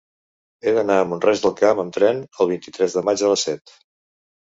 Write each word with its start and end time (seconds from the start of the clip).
He 0.63 0.73
d'anar 0.77 0.95
a 1.01 1.03
Mont-roig 1.11 1.45
del 1.45 1.55
Camp 1.61 1.83
amb 1.85 1.95
tren 1.99 2.25
el 2.47 2.53
vint-i-tres 2.55 3.01
de 3.01 3.09
maig 3.11 3.29
a 3.29 3.35
les 3.37 3.49
set. 3.51 3.81